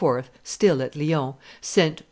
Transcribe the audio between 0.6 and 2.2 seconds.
at Lyons, sent to M.